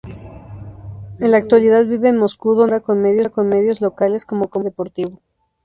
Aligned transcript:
En 1.19 1.29
la 1.29 1.37
actualidad 1.37 1.85
vive 1.85 2.09
en 2.09 2.17
Moscú, 2.17 2.55
donde 2.55 2.81
colabora 2.81 3.29
con 3.31 3.49
medios 3.49 3.81
locales 3.81 4.25
como 4.25 4.47
comentarista 4.47 4.73
deportivo. 5.03 5.21